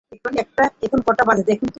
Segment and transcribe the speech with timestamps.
[0.85, 1.69] এখন কটা বাজে দেখুন তো।